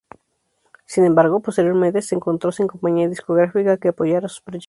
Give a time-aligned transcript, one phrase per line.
[0.87, 4.59] Sin embargo, posteriormente, se encontró sin compañía discográfica que apoyara sus proyectos.